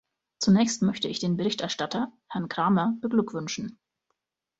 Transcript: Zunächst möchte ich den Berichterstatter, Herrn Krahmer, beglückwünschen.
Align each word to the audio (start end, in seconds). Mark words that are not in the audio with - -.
Zunächst 0.39 0.81
möchte 0.81 1.07
ich 1.09 1.19
den 1.19 1.37
Berichterstatter, 1.37 2.11
Herrn 2.27 2.49
Krahmer, 2.49 2.97
beglückwünschen. 3.01 3.77